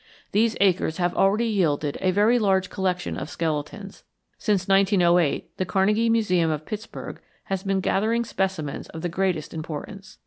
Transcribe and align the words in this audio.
These 0.31 0.57
acres 0.59 0.97
have 0.97 1.13
already 1.13 1.45
yielded 1.45 1.95
a 2.01 2.09
very 2.09 2.39
large 2.39 2.71
collection 2.71 3.17
of 3.17 3.29
skeletons. 3.29 4.03
Since 4.39 4.67
1908 4.67 5.55
the 5.57 5.65
Carnegie 5.65 6.09
Museum 6.09 6.49
of 6.49 6.65
Pittsburgh 6.65 7.21
has 7.43 7.61
been 7.61 7.81
gathering 7.81 8.25
specimens 8.25 8.89
of 8.89 9.03
the 9.03 9.09
greatest 9.09 9.53
importance. 9.53 10.17